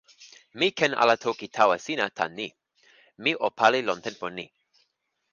mi 0.57 0.67
ken 0.77 0.91
ala 1.01 1.15
toki 1.23 1.47
tawa 1.57 1.77
sina 1.85 2.05
tan 2.17 2.31
ni: 2.39 2.47
mi 3.23 3.31
o 3.45 3.47
pali 3.57 3.79
lon 3.87 3.99
tenpo 4.05 4.27
ni. 4.37 4.45